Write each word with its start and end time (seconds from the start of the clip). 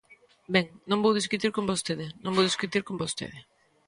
Ben, 0.53 0.65
non 0.89 1.03
vou 1.03 1.13
discutir 1.19 1.51
con 1.53 1.65
vostede, 1.71 2.05
non 2.23 2.35
vou 2.35 2.45
discutir 2.49 2.81
con 2.87 2.95
vostede. 3.03 3.37